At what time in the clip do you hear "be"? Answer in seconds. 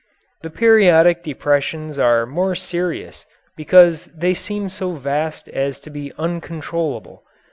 5.91-6.11